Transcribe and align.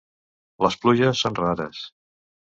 Les 0.65 0.77
pluges 0.85 1.21
són 1.25 1.37
rares. 1.41 1.83